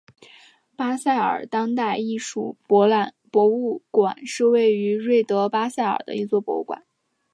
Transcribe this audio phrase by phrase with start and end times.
[0.75, 2.87] 巴塞尔当代艺术博
[3.47, 6.83] 物馆是位于瑞士巴塞尔的一座博物馆。